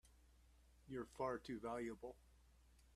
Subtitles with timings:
[0.87, 2.15] You're far too valuable!